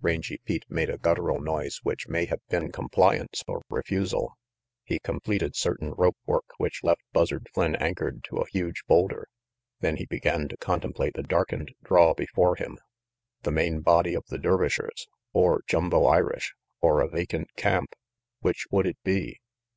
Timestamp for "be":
19.02-19.40